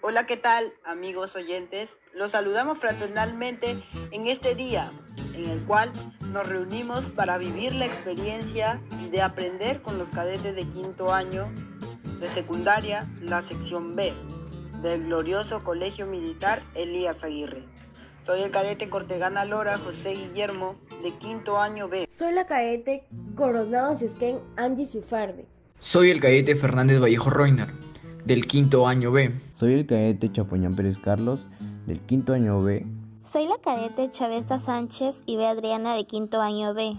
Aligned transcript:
Hola, 0.00 0.26
¿qué 0.26 0.36
tal 0.36 0.74
amigos 0.84 1.36
oyentes? 1.36 1.96
Los 2.12 2.32
saludamos 2.32 2.78
fraternalmente 2.78 3.82
en 4.10 4.26
este 4.26 4.54
día 4.54 4.92
en 5.34 5.48
el 5.48 5.64
cual 5.64 5.92
nos 6.32 6.46
reunimos 6.46 7.08
para 7.08 7.38
vivir 7.38 7.74
la 7.74 7.86
experiencia 7.86 8.80
de 9.10 9.22
aprender 9.22 9.80
con 9.80 9.98
los 9.98 10.10
cadetes 10.10 10.54
de 10.54 10.64
quinto 10.64 11.12
año 11.12 11.50
de 12.20 12.28
secundaria, 12.28 13.08
la 13.20 13.42
sección 13.42 13.96
B 13.96 14.12
del 14.82 15.04
glorioso 15.04 15.62
Colegio 15.62 16.06
Militar 16.06 16.60
Elías 16.74 17.24
Aguirre. 17.24 17.71
Soy 18.22 18.40
el 18.40 18.52
cadete 18.52 18.88
Cortegana 18.88 19.44
Lora 19.44 19.78
José 19.78 20.14
Guillermo 20.14 20.76
de 21.02 21.10
quinto 21.18 21.58
año 21.58 21.88
B. 21.88 22.08
Soy 22.16 22.32
la 22.32 22.46
cadete 22.46 23.04
Coronado 23.34 23.96
Cisquén 23.96 24.38
Angie 24.56 24.86
Cifarde. 24.86 25.44
Soy 25.80 26.10
el 26.10 26.20
cadete 26.20 26.54
Fernández 26.54 27.00
Vallejo 27.00 27.30
Reiner 27.30 27.66
del 28.24 28.46
quinto 28.46 28.86
año 28.86 29.10
B. 29.10 29.40
Soy 29.50 29.74
el 29.74 29.86
cadete 29.86 30.30
Chapoñán 30.30 30.76
Pérez 30.76 30.98
Carlos, 30.98 31.48
del 31.86 31.98
quinto 31.98 32.32
año 32.32 32.62
B. 32.62 32.86
Soy 33.32 33.48
la 33.48 33.58
cadete 33.58 34.08
Chavesta 34.12 34.60
Sánchez 34.60 35.20
y 35.26 35.36
B. 35.36 35.44
Adriana, 35.44 35.96
de 35.96 36.06
quinto 36.06 36.40
año 36.40 36.74
B. 36.74 36.96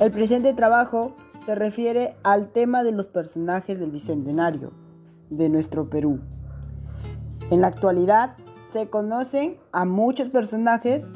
El 0.00 0.10
presente 0.10 0.52
trabajo 0.52 1.14
se 1.42 1.54
refiere 1.54 2.16
al 2.24 2.50
tema 2.50 2.82
de 2.82 2.90
los 2.90 3.08
personajes 3.08 3.78
del 3.78 3.92
Bicentenario 3.92 4.72
de 5.30 5.48
nuestro 5.48 5.88
Perú. 5.88 6.20
En 7.50 7.60
la 7.60 7.68
actualidad 7.68 8.36
se 8.72 8.88
conocen 8.88 9.56
a 9.72 9.84
muchos 9.84 10.28
personajes 10.28 11.12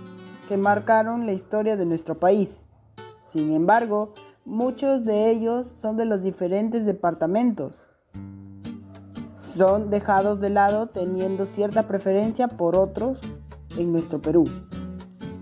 que 0.49 0.57
marcaron 0.57 1.27
la 1.27 1.33
historia 1.33 1.77
de 1.77 1.87
nuestro 1.87 2.19
país. 2.19 2.65
Sin 3.23 3.53
embargo, 3.53 4.13
Muchos 4.45 5.05
de 5.05 5.31
ellos 5.31 5.69
son 5.69 5.97
de 5.97 6.05
los 6.05 6.25
diferentes 6.25 6.85
departamentos. 6.85 7.89
Son 9.37 9.89
dejados 9.89 10.41
de 10.41 10.51
lado 10.51 10.89
teniendo 10.89 11.47
cierta 11.47 11.87
preferencia 11.87 12.49
por 12.49 12.75
otros 12.75 13.21
en 13.79 13.93
nuestro 13.93 14.21
Perú. 14.21 14.43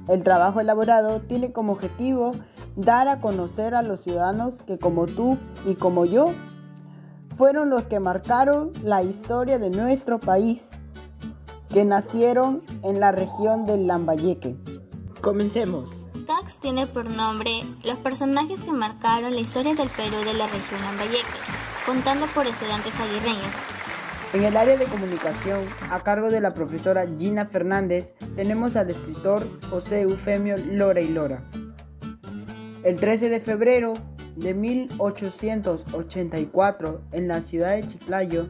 El 0.06 0.22
trabajo 0.22 0.60
elaborado 0.60 1.20
tiene 1.20 1.50
como 1.50 1.72
objetivo 1.72 2.32
dar 2.76 3.08
a 3.08 3.20
conocer 3.22 3.74
a 3.74 3.80
los 3.80 4.00
ciudadanos 4.00 4.64
que 4.64 4.78
como 4.78 5.06
tú 5.06 5.38
y 5.64 5.76
como 5.76 6.04
yo 6.04 6.34
fueron 7.34 7.70
los 7.70 7.88
que 7.88 8.00
marcaron 8.00 8.70
la 8.84 9.02
historia 9.02 9.58
de 9.58 9.70
nuestro 9.70 10.20
país, 10.20 10.72
que 11.72 11.84
nacieron 11.84 12.62
en 12.82 13.00
la 13.00 13.12
región 13.12 13.66
del 13.66 13.86
Lambayeque. 13.86 14.56
Comencemos 15.20 15.90
tiene 16.60 16.86
por 16.86 17.10
nombre 17.12 17.62
los 17.84 17.98
personajes 17.98 18.60
que 18.60 18.72
marcaron 18.72 19.34
la 19.34 19.40
historia 19.40 19.74
del 19.74 19.88
Perú 19.88 20.16
de 20.24 20.32
la 20.34 20.46
región 20.46 20.80
Lambayeque, 20.82 21.24
contando 21.86 22.26
por 22.26 22.46
estudiantes 22.46 22.92
aguirreños. 23.00 23.48
En 24.32 24.44
el 24.44 24.56
área 24.56 24.76
de 24.76 24.84
comunicación, 24.84 25.64
a 25.90 25.98
cargo 26.00 26.30
de 26.30 26.40
la 26.40 26.54
profesora 26.54 27.04
Gina 27.18 27.46
Fernández, 27.46 28.14
tenemos 28.36 28.76
al 28.76 28.90
escritor 28.90 29.44
José 29.70 30.02
Eufemio 30.02 30.56
Lora 30.56 31.00
y 31.00 31.08
Lora. 31.08 31.42
El 32.84 32.94
13 32.96 33.28
de 33.28 33.40
febrero 33.40 33.94
de 34.36 34.54
1884, 34.54 37.00
en 37.12 37.26
la 37.28 37.42
ciudad 37.42 37.74
de 37.74 37.86
Chiclayo, 37.86 38.46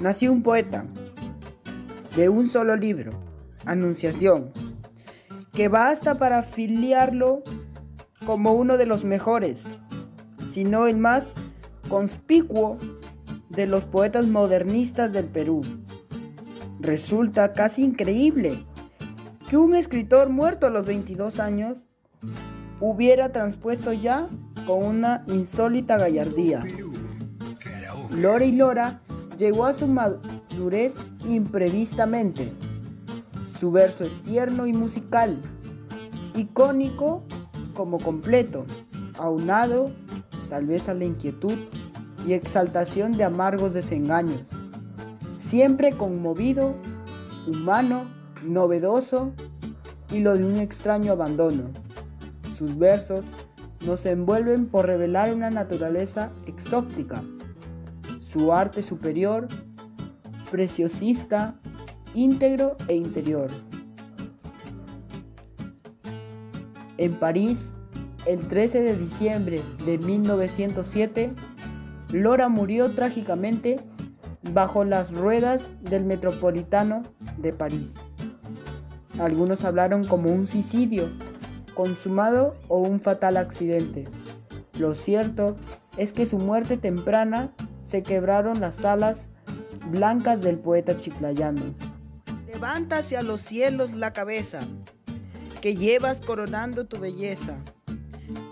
nació 0.00 0.30
un 0.30 0.42
poeta 0.42 0.84
de 2.16 2.28
un 2.28 2.48
solo 2.48 2.76
libro, 2.76 3.12
Anunciación, 3.64 4.50
que 5.52 5.68
basta 5.68 6.16
para 6.16 6.38
afiliarlo 6.38 7.42
como 8.24 8.52
uno 8.52 8.76
de 8.76 8.86
los 8.86 9.04
mejores, 9.04 9.66
sino 10.50 10.86
el 10.86 10.96
más 10.96 11.24
conspicuo 11.88 12.78
de 13.48 13.66
los 13.66 13.84
poetas 13.84 14.26
modernistas 14.26 15.12
del 15.12 15.26
Perú. 15.26 15.62
Resulta 16.80 17.52
casi 17.52 17.82
increíble 17.82 18.64
que 19.48 19.56
un 19.56 19.74
escritor 19.74 20.28
muerto 20.28 20.66
a 20.66 20.70
los 20.70 20.86
22 20.86 21.40
años 21.40 21.86
hubiera 22.80 23.32
transpuesto 23.32 23.92
ya 23.92 24.28
con 24.66 24.84
una 24.84 25.24
insólita 25.26 25.98
gallardía. 25.98 26.62
Lora 28.10 28.44
y 28.44 28.52
Lora 28.52 29.02
llegó 29.38 29.66
a 29.66 29.74
su 29.74 29.86
madurez 30.54 30.94
imprevistamente 31.26 32.52
su 33.58 33.72
verso 33.72 34.04
es 34.04 34.12
tierno 34.22 34.66
y 34.66 34.72
musical, 34.72 35.36
icónico 36.36 37.22
como 37.74 37.98
completo, 37.98 38.64
aunado 39.18 39.90
tal 40.50 40.66
vez 40.66 40.88
a 40.88 40.94
la 40.94 41.04
inquietud 41.04 41.54
y 42.26 42.34
exaltación 42.34 43.16
de 43.16 43.24
amargos 43.24 43.74
desengaños, 43.74 44.50
siempre 45.38 45.92
conmovido, 45.92 46.74
humano, 47.46 48.04
novedoso 48.44 49.32
y 50.10 50.20
lo 50.20 50.36
de 50.36 50.44
un 50.44 50.56
extraño 50.56 51.12
abandono. 51.12 51.64
Sus 52.56 52.78
versos 52.78 53.26
nos 53.86 54.06
envuelven 54.06 54.66
por 54.66 54.86
revelar 54.86 55.32
una 55.32 55.50
naturaleza 55.50 56.30
exótica, 56.46 57.22
su 58.20 58.52
arte 58.52 58.82
superior, 58.82 59.48
preciosista, 60.54 61.56
íntegro 62.14 62.76
e 62.86 62.94
interior. 62.94 63.50
En 66.96 67.14
París, 67.14 67.74
el 68.24 68.46
13 68.46 68.82
de 68.82 68.96
diciembre 68.96 69.62
de 69.84 69.98
1907, 69.98 71.32
Lora 72.12 72.48
murió 72.48 72.92
trágicamente 72.92 73.80
bajo 74.52 74.84
las 74.84 75.10
ruedas 75.12 75.66
del 75.82 76.04
Metropolitano 76.04 77.02
de 77.36 77.52
París. 77.52 77.94
Algunos 79.18 79.64
hablaron 79.64 80.04
como 80.04 80.30
un 80.30 80.46
suicidio 80.46 81.10
consumado 81.74 82.54
o 82.68 82.78
un 82.78 83.00
fatal 83.00 83.38
accidente. 83.38 84.04
Lo 84.78 84.94
cierto 84.94 85.56
es 85.96 86.12
que 86.12 86.26
su 86.26 86.38
muerte 86.38 86.76
temprana 86.76 87.50
se 87.82 88.04
quebraron 88.04 88.60
las 88.60 88.84
alas 88.84 89.26
blancas 89.90 90.42
del 90.42 90.58
poeta 90.58 90.98
chiclayano. 90.98 91.62
Levanta 92.46 92.98
hacia 92.98 93.22
los 93.22 93.40
cielos 93.40 93.92
la 93.92 94.12
cabeza, 94.12 94.60
que 95.60 95.76
llevas 95.76 96.20
coronando 96.20 96.86
tu 96.86 96.98
belleza, 96.98 97.56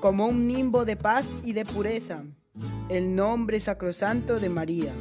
como 0.00 0.26
un 0.26 0.46
nimbo 0.46 0.84
de 0.84 0.96
paz 0.96 1.26
y 1.42 1.52
de 1.52 1.64
pureza, 1.64 2.24
el 2.88 3.14
nombre 3.14 3.60
sacrosanto 3.60 4.38
de 4.38 4.48
María. 4.48 4.92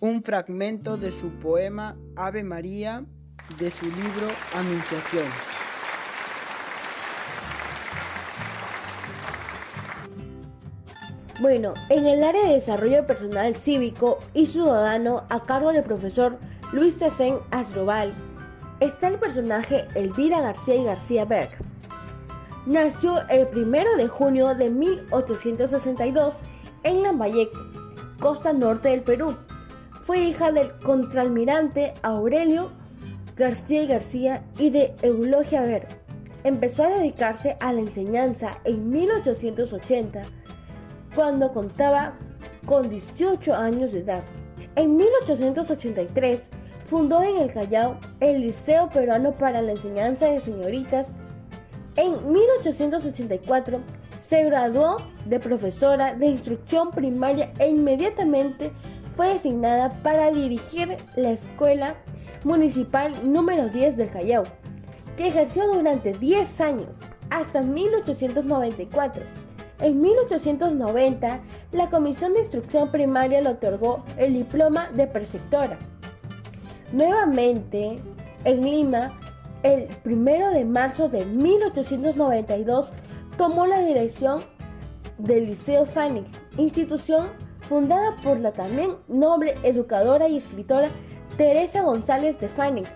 Un 0.00 0.22
fragmento 0.22 0.96
de 0.96 1.12
su 1.12 1.30
poema 1.30 1.96
Ave 2.16 2.42
María 2.42 3.04
de 3.58 3.70
su 3.70 3.86
libro 3.86 4.28
Anunciación. 4.54 5.55
Bueno, 11.38 11.74
en 11.90 12.06
el 12.06 12.24
área 12.24 12.48
de 12.48 12.54
desarrollo 12.54 13.06
personal 13.06 13.54
cívico 13.54 14.18
y 14.32 14.46
ciudadano 14.46 15.24
a 15.28 15.44
cargo 15.44 15.70
del 15.70 15.82
profesor 15.82 16.38
Luis 16.72 16.98
Tecén 16.98 17.38
Asrobal, 17.50 18.14
está 18.80 19.08
el 19.08 19.18
personaje 19.18 19.86
Elvira 19.94 20.40
García 20.40 20.76
y 20.76 20.84
García 20.84 21.24
Berg. 21.26 21.50
Nació 22.64 23.28
el 23.28 23.48
1 23.54 23.96
de 23.98 24.08
junio 24.08 24.54
de 24.54 24.70
1862 24.70 26.34
en 26.84 27.02
Lambayeque, 27.02 27.58
costa 28.18 28.54
norte 28.54 28.88
del 28.88 29.02
Perú. 29.02 29.36
Fue 30.00 30.20
hija 30.20 30.52
del 30.52 30.72
contraalmirante 30.78 31.92
Aurelio 32.02 32.70
García 33.36 33.82
y 33.82 33.86
García 33.86 34.42
y 34.58 34.70
de 34.70 34.94
Eulogia 35.02 35.60
Berg. 35.60 35.88
Empezó 36.44 36.84
a 36.84 36.88
dedicarse 36.88 37.58
a 37.60 37.72
la 37.74 37.80
enseñanza 37.80 38.52
en 38.64 38.88
1880, 38.88 40.22
cuando 41.16 41.50
contaba 41.52 42.12
con 42.66 42.90
18 42.90 43.54
años 43.54 43.92
de 43.92 44.00
edad. 44.00 44.22
En 44.76 44.96
1883 44.96 46.42
fundó 46.84 47.22
en 47.22 47.38
el 47.38 47.50
Callao 47.50 47.96
el 48.20 48.42
Liceo 48.42 48.90
Peruano 48.90 49.32
para 49.32 49.62
la 49.62 49.72
Enseñanza 49.72 50.26
de 50.26 50.38
Señoritas. 50.38 51.08
En 51.96 52.30
1884 52.30 53.80
se 54.28 54.44
graduó 54.44 54.98
de 55.24 55.40
profesora 55.40 56.14
de 56.14 56.26
instrucción 56.26 56.90
primaria 56.90 57.50
e 57.58 57.68
inmediatamente 57.70 58.70
fue 59.16 59.32
designada 59.32 59.90
para 60.02 60.30
dirigir 60.30 60.98
la 61.16 61.30
Escuela 61.30 61.94
Municipal 62.44 63.12
número 63.24 63.68
10 63.68 63.96
del 63.96 64.10
Callao, 64.10 64.44
que 65.16 65.28
ejerció 65.28 65.66
durante 65.72 66.12
10 66.12 66.60
años, 66.60 66.88
hasta 67.30 67.62
1894. 67.62 69.45
En 69.80 70.00
1890, 70.00 71.40
la 71.72 71.90
Comisión 71.90 72.32
de 72.32 72.40
Instrucción 72.40 72.90
Primaria 72.90 73.40
le 73.40 73.50
otorgó 73.50 74.02
el 74.16 74.32
diploma 74.32 74.88
de 74.94 75.06
preceptora. 75.06 75.78
Nuevamente, 76.92 77.98
en 78.44 78.62
Lima, 78.62 79.12
el 79.62 79.88
1 80.04 80.50
de 80.52 80.64
marzo 80.64 81.08
de 81.08 81.26
1892 81.26 82.88
tomó 83.36 83.66
la 83.66 83.80
dirección 83.80 84.40
del 85.18 85.46
Liceo 85.46 85.84
Fanning, 85.84 86.26
institución 86.56 87.28
fundada 87.68 88.16
por 88.22 88.38
la 88.38 88.52
también 88.52 88.92
noble 89.08 89.54
educadora 89.62 90.28
y 90.28 90.36
escritora 90.36 90.88
Teresa 91.36 91.82
González 91.82 92.38
de 92.40 92.48
Fanning 92.48 92.86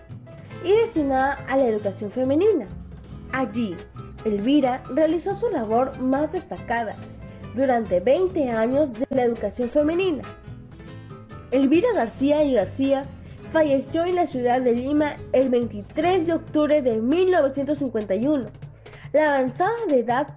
y 0.63 0.71
destinada 0.71 1.33
a 1.47 1.57
la 1.57 1.67
educación 1.67 2.11
femenina. 2.11 2.67
Allí, 3.33 3.75
Elvira 4.25 4.83
realizó 4.93 5.35
su 5.35 5.49
labor 5.49 5.99
más 5.99 6.31
destacada 6.31 6.95
durante 7.55 7.99
20 7.99 8.49
años 8.49 8.93
de 8.93 9.05
la 9.09 9.23
educación 9.23 9.69
femenina. 9.69 10.23
Elvira 11.51 11.89
García 11.93 12.43
y 12.43 12.53
García 12.53 13.05
falleció 13.51 14.05
en 14.05 14.15
la 14.15 14.27
ciudad 14.27 14.61
de 14.61 14.73
Lima 14.73 15.17
el 15.33 15.49
23 15.49 16.27
de 16.27 16.33
octubre 16.33 16.81
de 16.81 17.01
1951. 17.01 18.45
La 19.11 19.35
avanzada 19.35 19.73
de 19.89 19.99
edad 19.99 20.27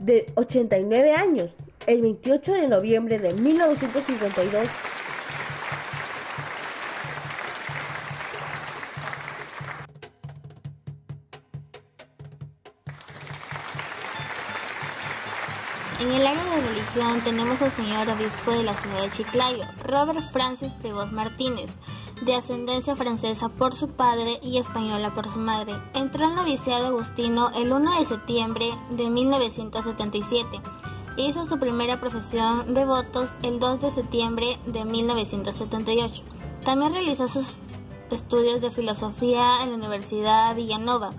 de 0.00 0.32
89 0.34 1.12
años, 1.12 1.54
el 1.86 2.02
28 2.02 2.52
de 2.54 2.68
noviembre 2.68 3.18
de 3.18 3.32
1952, 3.34 4.66
tenemos 17.24 17.60
al 17.60 17.70
señor 17.72 18.08
obispo 18.08 18.52
de 18.52 18.62
la 18.62 18.74
ciudad 18.74 19.02
de 19.02 19.10
Chiclayo, 19.10 19.64
Robert 19.84 20.20
Francis 20.32 20.72
Prevost 20.80 21.12
Martínez, 21.12 21.70
de 22.22 22.34
ascendencia 22.34 22.96
francesa 22.96 23.50
por 23.50 23.74
su 23.74 23.88
padre 23.88 24.38
y 24.42 24.56
española 24.56 25.12
por 25.12 25.28
su 25.28 25.38
madre. 25.38 25.74
Entró 25.92 26.24
en 26.24 26.36
noviciado 26.36 26.86
agustino 26.86 27.50
el 27.50 27.70
1 27.70 27.98
de 27.98 28.04
septiembre 28.06 28.70
de 28.88 29.10
1977. 29.10 30.58
Hizo 31.18 31.44
su 31.44 31.58
primera 31.58 32.00
profesión 32.00 32.72
de 32.72 32.86
votos 32.86 33.28
el 33.42 33.58
2 33.58 33.82
de 33.82 33.90
septiembre 33.90 34.58
de 34.64 34.86
1978. 34.86 36.22
También 36.64 36.94
realizó 36.94 37.28
sus 37.28 37.58
estudios 38.10 38.62
de 38.62 38.70
filosofía 38.70 39.62
en 39.62 39.70
la 39.70 39.76
Universidad 39.76 40.56
Villanova 40.56 41.10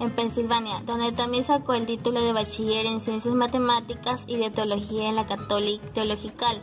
en 0.00 0.10
Pensilvania, 0.10 0.82
donde 0.84 1.12
también 1.12 1.44
sacó 1.44 1.74
el 1.74 1.86
título 1.86 2.20
de 2.22 2.32
bachiller 2.32 2.86
en 2.86 3.00
Ciencias 3.00 3.34
Matemáticas 3.34 4.24
y 4.26 4.36
de 4.36 4.50
Teología 4.50 5.08
en 5.08 5.16
la 5.16 5.26
Catholic 5.26 5.80
Theological 5.92 6.60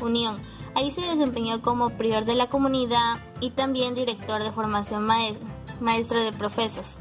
Unión. 0.00 0.38
Ahí 0.74 0.90
se 0.90 1.02
desempeñó 1.02 1.62
como 1.62 1.90
prior 1.90 2.24
de 2.24 2.34
la 2.34 2.48
comunidad 2.48 3.18
y 3.40 3.50
también 3.50 3.94
director 3.94 4.42
de 4.42 4.52
formación 4.52 5.06
maestro 5.80 6.22
de 6.22 6.32
profesos. 6.32 6.96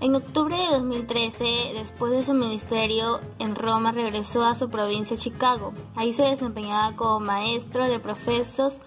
En 0.00 0.14
octubre 0.14 0.56
de 0.56 0.66
2013, 0.66 1.44
después 1.74 2.12
de 2.12 2.24
su 2.24 2.34
ministerio 2.34 3.20
en 3.38 3.54
Roma, 3.54 3.92
regresó 3.92 4.44
a 4.44 4.54
su 4.54 4.68
provincia 4.68 5.16
Chicago. 5.16 5.72
Ahí 5.94 6.12
se 6.12 6.24
desempeñaba 6.24 6.94
como 6.96 7.20
maestro 7.20 7.88
de 7.88 8.00
profesos 8.00 8.78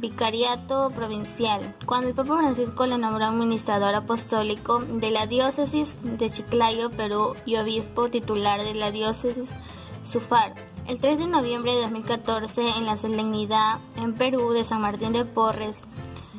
vicariato 0.00 0.90
provincial, 0.90 1.74
cuando 1.86 2.08
el 2.08 2.14
Papa 2.14 2.36
Francisco 2.36 2.86
le 2.86 2.98
nombró 2.98 3.24
administrador 3.24 3.94
apostólico 3.94 4.80
de 4.80 5.10
la 5.10 5.26
diócesis 5.26 5.96
de 6.02 6.30
Chiclayo, 6.30 6.90
Perú, 6.90 7.34
y 7.44 7.56
obispo 7.56 8.08
titular 8.08 8.62
de 8.62 8.74
la 8.74 8.90
diócesis 8.90 9.50
Sufar. 10.04 10.54
El 10.86 11.00
3 11.00 11.18
de 11.18 11.26
noviembre 11.26 11.74
de 11.74 11.82
2014, 11.82 12.68
en 12.76 12.86
la 12.86 12.96
solemnidad 12.96 13.78
en 13.96 14.14
Perú 14.14 14.52
de 14.52 14.64
San 14.64 14.80
Martín 14.80 15.12
de 15.12 15.24
Porres, 15.24 15.82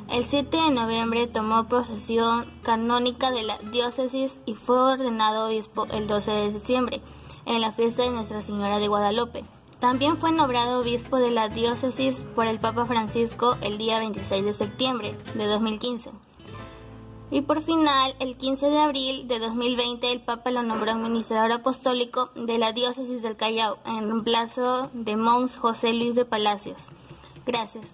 el 0.09 0.23
7 0.23 0.55
de 0.55 0.71
noviembre 0.71 1.27
tomó 1.27 1.67
posesión 1.67 2.45
canónica 2.63 3.29
de 3.31 3.43
la 3.43 3.57
diócesis 3.57 4.39
y 4.45 4.53
fue 4.53 4.79
ordenado 4.79 5.47
obispo 5.47 5.85
el 5.91 6.07
12 6.07 6.31
de 6.31 6.51
diciembre, 6.53 7.01
en 7.45 7.59
la 7.59 7.73
fiesta 7.73 8.03
de 8.03 8.11
Nuestra 8.11 8.41
Señora 8.41 8.79
de 8.79 8.87
Guadalupe. 8.87 9.43
También 9.79 10.17
fue 10.17 10.31
nombrado 10.31 10.81
obispo 10.81 11.17
de 11.17 11.29
la 11.29 11.49
diócesis 11.49 12.25
por 12.33 12.47
el 12.47 12.59
Papa 12.59 12.85
Francisco 12.85 13.57
el 13.61 13.77
día 13.77 13.99
26 13.99 14.43
de 14.43 14.53
septiembre 14.55 15.15
de 15.35 15.45
2015. 15.45 16.09
Y 17.29 17.41
por 17.41 17.61
final, 17.61 18.15
el 18.19 18.37
15 18.37 18.69
de 18.69 18.79
abril 18.79 19.27
de 19.27 19.37
2020, 19.37 20.11
el 20.11 20.21
Papa 20.21 20.49
lo 20.49 20.63
nombró 20.63 20.91
administrador 20.91 21.51
apostólico 21.51 22.31
de 22.35 22.57
la 22.57 22.71
diócesis 22.71 23.21
del 23.21 23.35
Callao, 23.35 23.77
en 23.85 24.07
reemplazo 24.07 24.89
de 24.93 25.15
Mons 25.15 25.57
José 25.57 25.93
Luis 25.93 26.15
de 26.15 26.25
Palacios. 26.25 26.81
Gracias. 27.45 27.85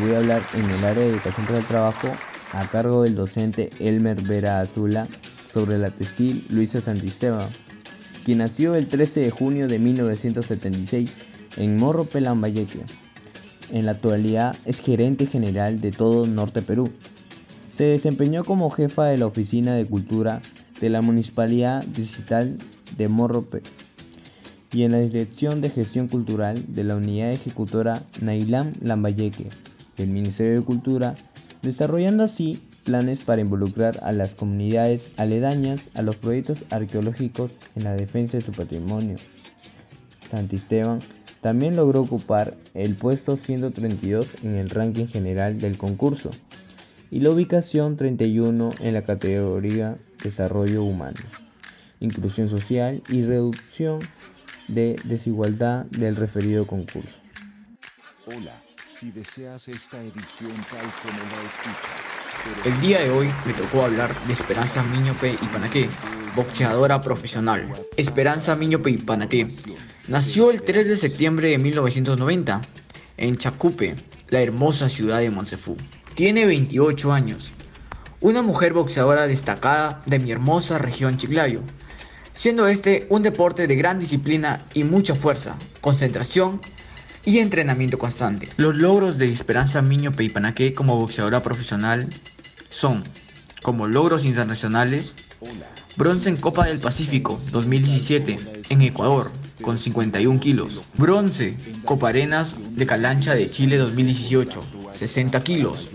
Voy 0.00 0.14
a 0.14 0.18
hablar 0.18 0.42
en 0.54 0.70
el 0.70 0.84
área 0.84 1.04
de 1.04 1.10
educación 1.10 1.46
para 1.46 1.58
el 1.58 1.66
trabajo 1.66 2.08
a 2.52 2.66
cargo 2.68 3.02
del 3.02 3.14
docente 3.14 3.70
Elmer 3.78 4.22
Vera 4.22 4.60
Azula 4.60 5.06
sobre 5.52 5.78
la 5.78 5.90
textil 5.90 6.44
Luisa 6.50 6.80
Santisteban, 6.80 7.48
quien 8.24 8.38
nació 8.38 8.74
el 8.74 8.86
13 8.86 9.20
de 9.20 9.30
junio 9.30 9.68
de 9.68 9.78
1976 9.78 11.12
en 11.56 11.76
Morro 11.76 12.04
Pelambayeque. 12.04 12.84
En 13.72 13.86
la 13.86 13.92
actualidad 13.92 14.56
es 14.64 14.80
gerente 14.80 15.26
general 15.26 15.80
de 15.80 15.92
todo 15.92 16.26
Norte 16.26 16.62
Perú. 16.62 16.90
Se 17.72 17.84
desempeñó 17.84 18.44
como 18.44 18.70
jefa 18.70 19.06
de 19.06 19.16
la 19.16 19.26
Oficina 19.26 19.74
de 19.74 19.86
Cultura 19.86 20.42
de 20.80 20.90
la 20.90 21.02
Municipalidad 21.02 21.84
Digital 21.84 22.58
de 22.96 23.08
Morro 23.08 23.46
y 24.72 24.82
en 24.84 24.92
la 24.92 24.98
Dirección 24.98 25.60
de 25.60 25.70
Gestión 25.70 26.08
Cultural 26.08 26.62
de 26.68 26.84
la 26.84 26.96
Unidad 26.96 27.32
Ejecutora 27.32 28.02
Nailam 28.20 28.72
Lambayeque 28.80 29.48
del 29.96 30.08
Ministerio 30.08 30.60
de 30.60 30.64
Cultura 30.64 31.14
desarrollando 31.62 32.24
así 32.24 32.62
planes 32.84 33.24
para 33.24 33.40
involucrar 33.40 34.00
a 34.02 34.12
las 34.12 34.34
comunidades 34.34 35.10
aledañas 35.16 35.88
a 35.94 36.02
los 36.02 36.16
proyectos 36.16 36.64
arqueológicos 36.70 37.52
en 37.76 37.84
la 37.84 37.94
defensa 37.94 38.36
de 38.36 38.42
su 38.42 38.52
patrimonio. 38.52 39.16
Santisteban 40.30 41.00
también 41.40 41.76
logró 41.76 42.02
ocupar 42.02 42.56
el 42.74 42.94
puesto 42.94 43.36
132 43.36 44.26
en 44.42 44.56
el 44.56 44.70
ranking 44.70 45.06
general 45.06 45.60
del 45.60 45.78
concurso 45.78 46.30
y 47.10 47.20
la 47.20 47.30
ubicación 47.30 47.96
31 47.96 48.70
en 48.80 48.94
la 48.94 49.02
categoría 49.02 49.98
Desarrollo 50.22 50.84
Humano, 50.84 51.18
Inclusión 51.98 52.48
Social 52.48 53.02
y 53.08 53.22
Reducción 53.24 54.00
de 54.68 54.96
Desigualdad 55.04 55.86
del 55.86 56.16
referido 56.16 56.66
concurso. 56.66 57.16
Hola 58.26 58.69
si 59.00 59.10
deseas 59.12 59.66
esta 59.68 59.96
edición 59.96 60.52
tal 60.68 60.84
como 61.00 61.16
la 61.16 61.40
escuchas. 61.48 62.66
El 62.66 62.80
día 62.82 63.00
de 63.00 63.08
hoy 63.08 63.30
me 63.46 63.54
tocó 63.54 63.84
hablar 63.84 64.14
de 64.26 64.34
Esperanza 64.34 64.82
Miñope 64.82 65.30
y 65.40 65.46
Panaqué, 65.46 65.88
boxeadora 66.36 67.00
profesional. 67.00 67.66
Esperanza 67.96 68.54
Miñope 68.56 68.90
y 68.90 68.98
Panaqué 68.98 69.48
nació 70.08 70.50
el 70.50 70.60
3 70.60 70.86
de 70.86 70.96
septiembre 70.98 71.48
de 71.48 71.56
1990 71.56 72.60
en 73.16 73.38
Chacupe, 73.38 73.96
la 74.28 74.42
hermosa 74.42 74.90
ciudad 74.90 75.20
de 75.20 75.30
Monsefú. 75.30 75.78
Tiene 76.14 76.44
28 76.44 77.10
años. 77.10 77.54
Una 78.20 78.42
mujer 78.42 78.74
boxeadora 78.74 79.26
destacada 79.26 80.02
de 80.04 80.18
mi 80.18 80.30
hermosa 80.30 80.76
región 80.76 81.16
Chiclayo, 81.16 81.62
siendo 82.34 82.68
este 82.68 83.06
un 83.08 83.22
deporte 83.22 83.66
de 83.66 83.76
gran 83.76 83.98
disciplina 83.98 84.66
y 84.74 84.84
mucha 84.84 85.14
fuerza, 85.14 85.56
concentración 85.80 86.60
y 87.24 87.38
entrenamiento 87.38 87.98
constante. 87.98 88.48
Los 88.56 88.74
logros 88.76 89.18
de 89.18 89.32
Esperanza 89.32 89.82
Miño 89.82 90.12
Peipanaque 90.12 90.74
como 90.74 90.96
boxeadora 90.96 91.42
profesional 91.42 92.08
son, 92.68 93.02
como 93.62 93.86
logros 93.86 94.24
internacionales, 94.24 95.14
bronce 95.96 96.28
en 96.28 96.36
Copa 96.36 96.66
del 96.66 96.78
Pacífico 96.78 97.38
2017 97.50 98.36
en 98.70 98.82
Ecuador 98.82 99.30
con 99.62 99.78
51 99.78 100.40
kilos, 100.40 100.82
bronce 100.96 101.56
Copa 101.84 102.08
Arenas 102.08 102.56
de 102.76 102.86
Calancha 102.86 103.34
de 103.34 103.50
Chile 103.50 103.76
2018 103.76 104.60
60 104.92 105.42
kilos, 105.42 105.90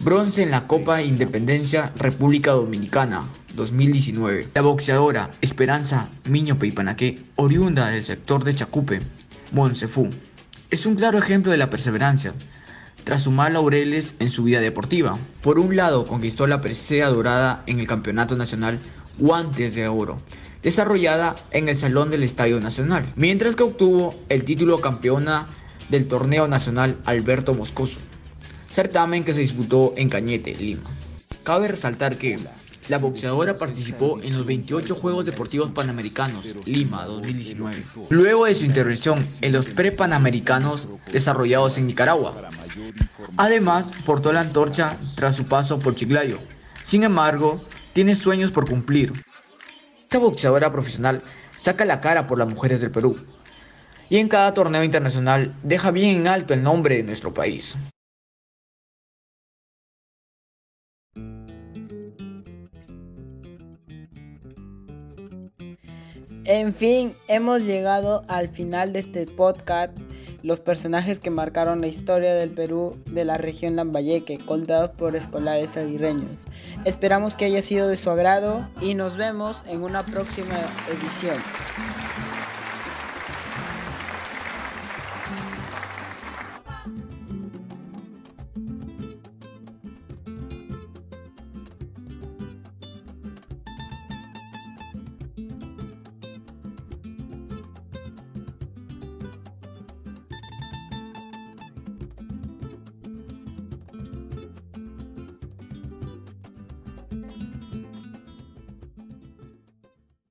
bronce 0.00 0.42
en 0.42 0.50
la 0.50 0.66
Copa 0.66 1.02
Independencia 1.02 1.92
República 1.96 2.52
Dominicana 2.52 3.28
2019. 3.54 4.48
La 4.54 4.62
boxeadora 4.62 5.30
Esperanza 5.40 6.08
Miño 6.28 6.56
Peipanaque, 6.56 7.22
oriunda 7.36 7.88
del 7.88 8.02
sector 8.02 8.42
de 8.44 8.54
Chacupe, 8.54 8.98
Monsefú, 9.52 10.08
es 10.74 10.86
un 10.86 10.96
claro 10.96 11.18
ejemplo 11.18 11.52
de 11.52 11.58
la 11.58 11.70
perseverancia, 11.70 12.34
tras 13.04 13.22
sumar 13.22 13.52
laureles 13.52 14.16
en 14.18 14.30
su 14.30 14.42
vida 14.42 14.60
deportiva. 14.60 15.16
Por 15.40 15.60
un 15.60 15.76
lado, 15.76 16.04
conquistó 16.04 16.46
la 16.48 16.60
presea 16.60 17.08
dorada 17.08 17.62
en 17.66 17.78
el 17.78 17.86
Campeonato 17.86 18.34
Nacional 18.34 18.80
Guantes 19.18 19.76
de 19.76 19.86
Oro, 19.86 20.16
desarrollada 20.62 21.36
en 21.52 21.68
el 21.68 21.76
Salón 21.76 22.10
del 22.10 22.24
Estadio 22.24 22.58
Nacional, 22.58 23.06
mientras 23.14 23.54
que 23.54 23.62
obtuvo 23.62 24.14
el 24.28 24.44
título 24.44 24.80
campeona 24.80 25.46
del 25.90 26.08
Torneo 26.08 26.48
Nacional 26.48 26.98
Alberto 27.04 27.54
Moscoso, 27.54 28.00
certamen 28.68 29.22
que 29.22 29.34
se 29.34 29.40
disputó 29.40 29.94
en 29.96 30.08
Cañete, 30.08 30.56
Lima. 30.56 30.90
Cabe 31.44 31.68
resaltar 31.68 32.16
que 32.18 32.38
La 32.88 32.98
boxeadora 32.98 33.56
participó 33.56 34.20
en 34.22 34.36
los 34.36 34.44
28 34.44 34.94
Juegos 34.96 35.24
Deportivos 35.24 35.70
Panamericanos, 35.70 36.44
Lima 36.66 37.06
2019, 37.06 37.82
luego 38.10 38.44
de 38.44 38.54
su 38.54 38.64
intervención 38.64 39.24
en 39.40 39.52
los 39.52 39.66
pre-panamericanos 39.66 40.90
desarrollados 41.10 41.78
en 41.78 41.86
Nicaragua. 41.86 42.34
Además, 43.38 43.90
portó 44.04 44.32
la 44.34 44.42
antorcha 44.42 44.98
tras 45.16 45.34
su 45.34 45.46
paso 45.46 45.78
por 45.78 45.94
Chiclayo. 45.94 46.38
Sin 46.84 47.04
embargo, 47.04 47.64
tiene 47.94 48.14
sueños 48.14 48.50
por 48.50 48.68
cumplir. 48.68 49.12
Esta 49.98 50.18
boxeadora 50.18 50.70
profesional 50.70 51.22
saca 51.56 51.86
la 51.86 52.00
cara 52.00 52.26
por 52.26 52.38
las 52.38 52.48
mujeres 52.48 52.82
del 52.82 52.90
Perú 52.90 53.16
y 54.10 54.18
en 54.18 54.28
cada 54.28 54.52
torneo 54.52 54.84
internacional 54.84 55.54
deja 55.62 55.90
bien 55.90 56.20
en 56.20 56.28
alto 56.28 56.52
el 56.52 56.62
nombre 56.62 56.96
de 56.96 57.02
nuestro 57.02 57.32
país. 57.32 57.78
En 66.46 66.74
fin, 66.74 67.16
hemos 67.26 67.64
llegado 67.64 68.22
al 68.28 68.50
final 68.50 68.92
de 68.92 68.98
este 68.98 69.26
podcast. 69.26 69.96
Los 70.42 70.60
personajes 70.60 71.18
que 71.18 71.30
marcaron 71.30 71.80
la 71.80 71.86
historia 71.86 72.34
del 72.34 72.50
Perú 72.50 72.98
de 73.10 73.24
la 73.24 73.38
región 73.38 73.76
Lambayeque, 73.76 74.36
contados 74.36 74.90
por 74.90 75.16
escolares 75.16 75.78
aguirreños. 75.78 76.44
Esperamos 76.84 77.34
que 77.34 77.46
haya 77.46 77.62
sido 77.62 77.88
de 77.88 77.96
su 77.96 78.10
agrado 78.10 78.68
y 78.82 78.92
nos 78.92 79.16
vemos 79.16 79.64
en 79.68 79.82
una 79.82 80.02
próxima 80.02 80.60
edición. 80.92 81.38